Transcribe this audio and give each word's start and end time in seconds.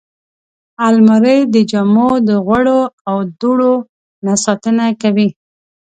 الماري 0.87 1.37
د 1.53 1.55
جامو 1.71 2.09
د 2.27 2.29
غوړو 2.45 2.81
او 3.09 3.17
دوړو 3.39 3.73
نه 4.25 4.33
ساتنه 4.43 4.85
کوي 5.01 5.29